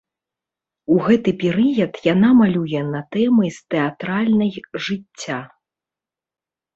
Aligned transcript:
У 0.93 0.95
гэты 1.09 1.33
перыяд 1.41 1.99
яна 2.13 2.29
малюе 2.39 2.81
на 2.93 3.01
тэмы 3.15 3.45
з 3.57 3.73
тэатральнай 3.73 4.49
жыцця. 4.87 5.39